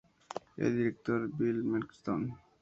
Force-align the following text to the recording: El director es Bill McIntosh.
El 0.57 0.77
director 0.77 1.25
es 1.25 1.37
Bill 1.37 1.63
McIntosh. 1.63 2.33